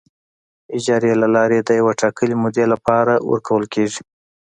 اجارې 0.75 1.13
له 1.21 1.27
لارې 1.35 1.59
د 1.63 1.69
یوې 1.79 1.93
ټاکلې 2.01 2.35
مودې 2.41 2.65
لپاره 2.73 3.13
ورکول 3.31 3.63
کیږي. 3.73 4.01